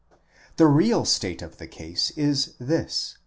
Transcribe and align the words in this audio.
The 0.55 0.65
real 0.65 1.05
state 1.05 1.43
of 1.43 1.59
the 1.59 1.67
case 1.67 2.09
is 2.17 2.55
this. 2.59 3.17